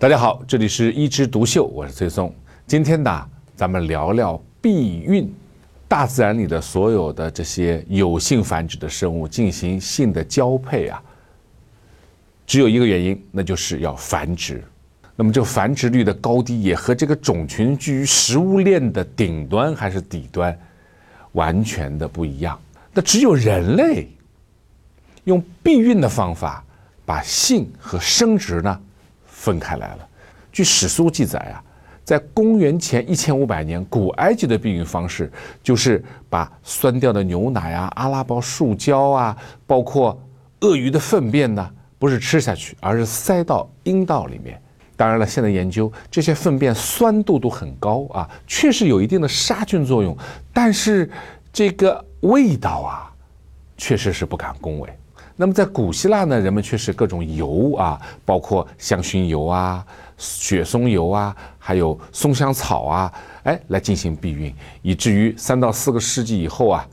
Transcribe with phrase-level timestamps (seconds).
[0.00, 2.34] 大家好，这里是一枝独秀，我是崔松。
[2.66, 5.30] 今天呢，咱们聊聊避孕。
[5.86, 11.02] 大自然里的所有的这些有性繁殖的生物进行性的交配啊，
[12.46, 14.64] 只有一个原因，那就是要繁殖。
[15.16, 20.58] 那么这个繁殖率的高低也和这个种群居于食物链的顶端还是底端
[21.32, 22.58] 完全的不一样。
[22.94, 24.08] 那只有人类
[25.24, 26.64] 用避孕的方法
[27.04, 28.80] 把性和生殖呢？
[29.40, 30.08] 分开来了。
[30.52, 31.64] 据史书记载啊，
[32.04, 35.32] 在公元前一千五百年，古埃及的避孕方式
[35.62, 39.34] 就是把酸掉的牛奶啊、阿拉伯树胶啊，
[39.66, 40.20] 包括
[40.60, 44.60] 鳄鱼的粪便呢，不是吃下去，而是塞到阴道里面。
[44.94, 50.14] 当然了，现在研究这些粪便酸度都很高啊，确实有一定的杀菌作用，
[50.52, 51.10] 但是
[51.50, 53.10] 这个味道啊，
[53.78, 54.99] 确实是不敢恭维。
[55.40, 59.82] 那么在古希腊呢，人们却是各种油啊，包括香薰油啊、
[60.18, 63.10] 雪松油啊，还有松香草啊，
[63.44, 66.86] 哎，来进行避孕，以至于三到四个世纪以后啊，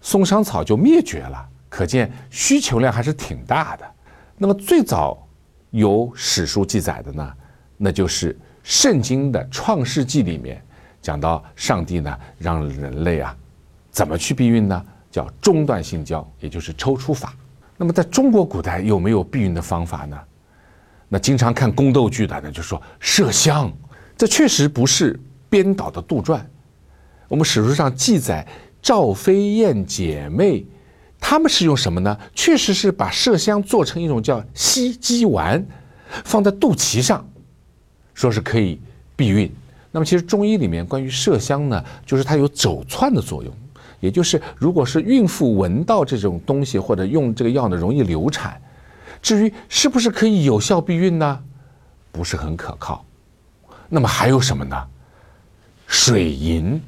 [0.00, 1.44] 松香草就灭绝了。
[1.68, 3.84] 可见需求量还是挺大的。
[4.36, 5.18] 那么最早
[5.72, 7.32] 有史书记载的呢，
[7.76, 10.64] 那就是圣经的创世纪里面
[11.02, 13.36] 讲到，上帝呢让人类啊
[13.90, 14.86] 怎么去避孕呢？
[15.10, 17.34] 叫中断性交，也就是抽出法。
[17.80, 20.18] 那么，在中国古代有没有避孕的方法呢？
[21.08, 23.72] 那经常看宫斗剧的呢，就说麝香，
[24.16, 26.40] 这确实不是编导的杜撰。
[27.28, 28.46] 我们史书上记载，
[28.82, 30.66] 赵飞燕姐妹，
[31.20, 32.18] 她们是用什么呢？
[32.34, 35.64] 确实是把麝香做成一种叫吸鸡丸，
[36.24, 37.26] 放在肚脐上，
[38.12, 38.80] 说是可以
[39.14, 39.50] 避孕。
[39.92, 43.54] 那么，其实中医里面关于麝香呢，就是它有走窜的作用。
[44.00, 48.60] 也就是，如果是孕妇闻到这种东西或者用这个药呢，容易流产。
[49.20, 51.40] 至于是不是可以有效避孕呢？
[52.12, 53.04] 不是很可靠。
[53.88, 54.86] 那么还有什么呢？
[55.86, 56.80] 水银。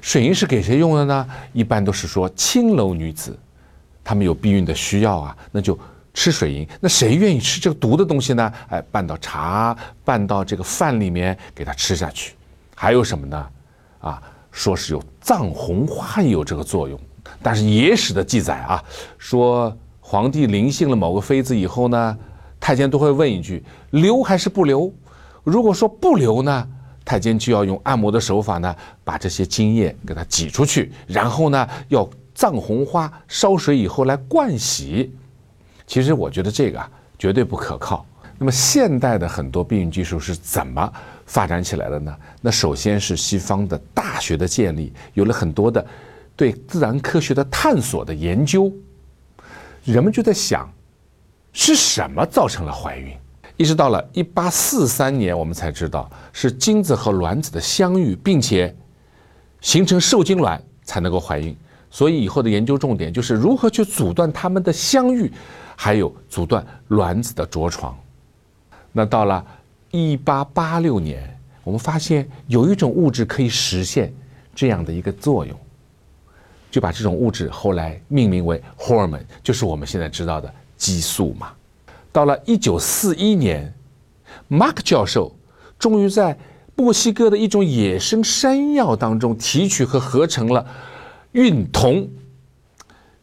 [0.00, 1.28] 水银是给谁用的呢？
[1.52, 3.38] 一般都是说青楼女子，
[4.02, 5.78] 她们有避孕的需要啊，那就
[6.14, 6.66] 吃水银。
[6.80, 8.52] 那谁愿意吃这个毒的东西呢？
[8.68, 12.34] 哎，拌到茶、拌到这个饭里面，给它吃下去。
[12.74, 13.48] 还有什么呢？
[14.00, 14.22] 啊？
[14.52, 16.96] 说是有藏红花也有这个作用，
[17.42, 18.84] 但是野史的记载啊，
[19.18, 22.18] 说皇帝临幸了某个妃子以后呢，
[22.60, 24.92] 太监都会问一句留还是不留？
[25.42, 26.68] 如果说不留呢，
[27.04, 35.12] 太监就要用按摩的手法呢，把这些精液给它挤出去，然后呢，要藏红花烧水以后来灌洗。
[35.86, 38.04] 其实我觉得这个啊，绝对不可靠。
[38.38, 40.92] 那么现代的很多避孕技术是怎么
[41.32, 42.14] 发展起来了呢？
[42.42, 45.82] 那首先是西方的大学的建立，有了很多的
[46.36, 48.70] 对自然科学的探索的研究，
[49.82, 50.70] 人们就在想，
[51.54, 53.16] 是什么造成了怀孕？
[53.56, 58.76] 一直到了一八四三年，我们才知道是精子和卵子的相遇，并且
[59.62, 61.56] 形成受精卵才能够怀孕。
[61.90, 65.32] 所以以后的研究重点就是如何去阻断它们的相遇，
[65.76, 67.98] 还有阻断卵子的着床。
[68.92, 69.42] 那到了
[69.92, 74.12] 一八八六年，我们发现有一种物质可以实现
[74.54, 75.54] 这样的一个作用，
[76.70, 81.52] 就把这种物质后来命名为 hormone，就是我们现在知道的激素嘛。
[82.10, 83.70] 到了一九四一年
[84.48, 85.36] ，Mark 教授
[85.78, 86.38] 终于在
[86.74, 90.66] 墨西哥的一种野生山药当中提取和合成了
[91.32, 92.08] 孕酮，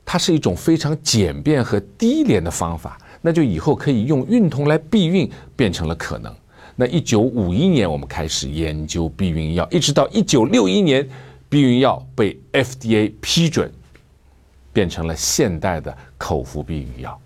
[0.05, 2.95] 它是一种非常简便和低廉的方法。
[3.21, 6.33] 那就以后可以用孕酮来避孕变成了可能。
[6.81, 11.05] 那一九五一年我们开始研究避孕药，一直到一九六一年，
[11.49, 13.69] 避孕药被 FDA 批准，
[14.71, 17.19] 变成了现代的口服避孕药。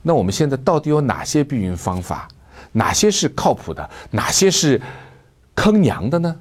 [0.00, 2.26] 那我们现在到底有哪些避孕方法？
[2.72, 3.90] 哪些是靠谱的？
[4.10, 4.80] 哪些是
[5.54, 6.34] 坑娘的呢？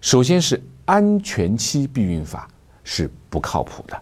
[0.00, 2.48] 首先是安全期避孕法
[2.82, 3.96] 是不靠谱的。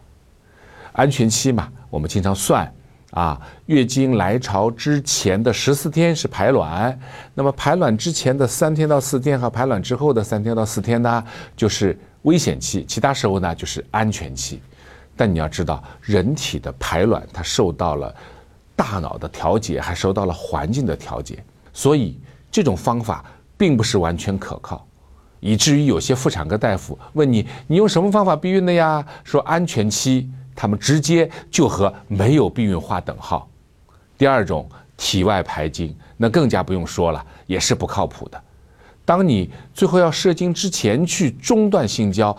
[0.93, 2.73] 安全期嘛，我们经常算。
[3.11, 6.97] 啊，月经来潮之前的十四天是排卵，
[7.35, 11.25] 那么排卵之前的三天到四天和排卵之后的三天到四天呢，
[11.57, 14.63] 就是危险期，其他时候呢就是安全期。
[15.17, 18.15] 但你要知道，人体的排卵它受到了
[18.77, 21.43] 大脑的调节，还受到了环境的调节，
[21.73, 22.17] 所以
[22.49, 23.25] 这种方法
[23.59, 24.87] 并不是完全可靠，
[25.41, 29.05] 以至于有些妇产科大夫问你，你用什么方法避孕的呀？
[29.25, 30.31] 说安全期。
[30.55, 33.49] 他们直接就和没有避孕画等号。
[34.19, 38.41] 第二种体外排精，那更加不用说了，也是不靠谱的。
[39.05, 42.37] 当你最后要射精之前去中断性交，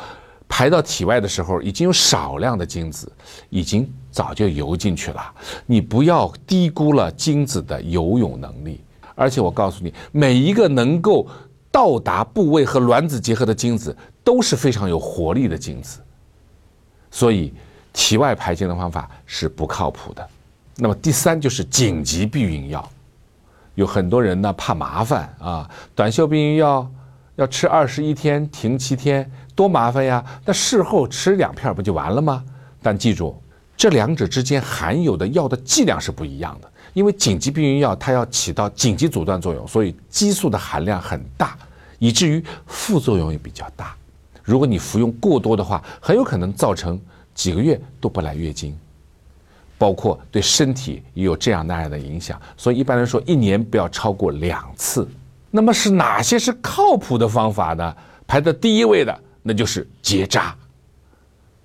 [0.48, 3.12] 排到体外的时候，已经有少量的精子
[3.50, 5.34] 已经早就游进去了。
[5.66, 8.82] 你不要低估了精子的游泳能力。
[9.16, 11.28] 而且我告诉你，每一个能够
[11.72, 16.00] 到达部位和卵子结合的精子都是非常有活力的精子，
[17.10, 17.54] 所以
[17.94, 20.28] 体外排精的方法是不靠谱的。
[20.78, 22.90] 那么第三就是紧急避孕药，
[23.76, 26.90] 有很多人呢怕麻烦啊，短效避孕药
[27.36, 30.24] 要吃二十一天停七天，多麻烦呀！
[30.46, 32.44] 那事后吃两片不就完了吗？
[32.82, 33.40] 但记住，
[33.78, 36.72] 这两者之间含有的药的剂量是不一样的。
[36.94, 41.56] 因为紧急避孕药它要起到紧急阻断作用，所以激素的含量很大，
[42.00, 43.96] 以至于副作用也比较大。
[44.44, 47.00] 如果你服用过多的话，很有可能造成
[47.34, 48.78] 几个月都不来月经，
[49.78, 52.40] 包括对身体也有这样那样的影响。
[52.56, 55.08] 所以一般来说，一年不要超过两次。
[55.50, 57.96] 那么是哪些是靠谱的方法呢？
[58.28, 60.56] 排在第一位的那就是结扎，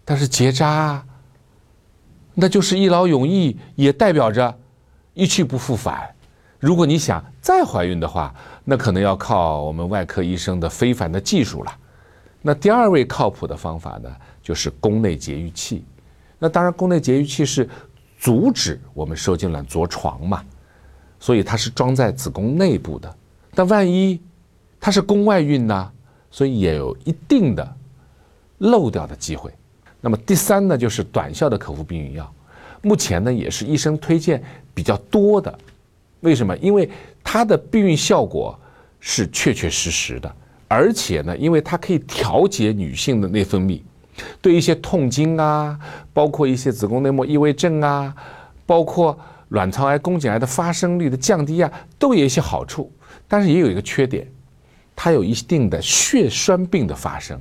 [0.05, 1.05] 但是结扎，
[2.35, 4.59] 那就是一劳永逸，也代表着。
[5.19, 6.07] 一去不复返。
[6.61, 8.35] 如果你想再怀孕的话，
[8.65, 11.73] 那可能要靠我们外科医生的非凡的技术了。
[12.43, 14.15] 那第二位靠谱的方法呢，
[14.47, 15.85] 就是宫内节育器。
[16.39, 17.69] 那当然，宫内节育器是
[18.17, 20.45] 阻止我们受精卵着床嘛，
[21.19, 23.13] 所以它是装在子宫内部的。
[23.57, 24.21] 但万一
[24.79, 25.91] 它是宫外孕呢？
[26.31, 27.77] 所以也有一定的
[28.59, 29.51] 漏掉的机会。
[30.01, 32.33] 那么第三呢，就是短效的口服避孕药。
[32.83, 34.41] 目前呢，也是医生推荐
[34.73, 35.59] 比较多的，
[36.21, 36.57] 为什么？
[36.59, 36.89] 因为
[37.25, 38.57] 它的避孕效果
[39.01, 40.33] 是确确实实的，
[40.69, 43.81] 而且呢，因为它可以调节女性的内分泌，
[44.41, 45.79] 对一些痛经啊，
[46.13, 48.15] 包括一些子宫内膜异位症啊，
[48.65, 49.19] 包括
[49.49, 52.93] 卵巢癌、宫颈癌的发生率的降低啊，都有一些好处。
[53.29, 54.27] 但是也有一个缺点，
[54.95, 57.41] 它有一定的血栓病的发生，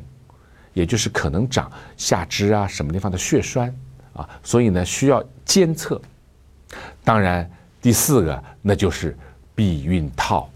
[0.73, 3.73] 也就是可能长下肢啊什么地方的血栓。
[4.13, 6.01] 啊，所以呢需要监测。
[7.03, 7.49] 当然，
[7.81, 9.17] 第四个那就是
[9.53, 10.49] 避孕套，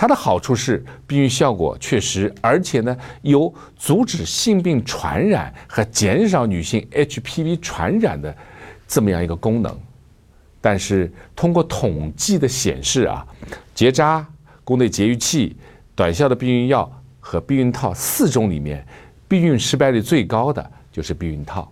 [0.00, 8.32] 它的好处是避孕效果确实，而且呢有阻止性病传染和减少女性 HPV 传染的
[8.86, 9.76] 这么样一个功能。
[10.60, 13.26] 但是通过统计的显示啊，
[13.74, 14.24] 结扎、
[14.62, 15.56] 宫内节育器、
[15.96, 18.86] 短效的避孕药和避孕套四种里面，
[19.26, 21.68] 避孕失败率最高的就是避孕套。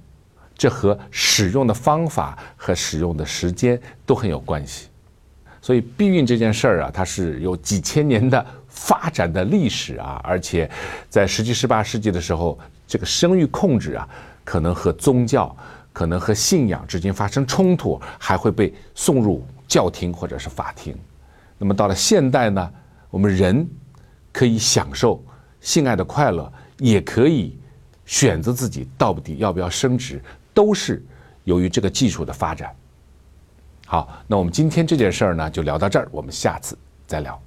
[0.58, 4.88] 这和使用的方法和使用的时间都很有关系，
[5.67, 10.71] 所以避孕这件事儿啊，它是有几千年的发展的历史啊，而且
[11.09, 14.09] 在十七、十八世纪的时候，这个生育控制啊，
[14.45, 15.53] 可能和宗教、
[15.93, 20.97] 可能和信仰之间发生冲突，还会被送入教廷或者是法庭。
[21.59, 22.73] 那么到了现代呢，
[23.11, 23.69] 我们人
[24.33, 25.21] 可以享受
[25.61, 27.59] 性爱的快乐，也可以
[28.05, 30.23] 选择自己到底要不要生殖。
[30.55, 31.05] 都是
[31.43, 32.73] 由于这个技术的发展。
[33.87, 37.41] 好，那我们今天这件事儿呢，就聊到这儿，我们下次再聊。